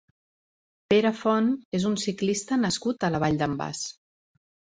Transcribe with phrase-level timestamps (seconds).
[0.93, 1.51] Pere Font
[1.81, 3.83] és un ciclista nascut a la Vall d'en Bas.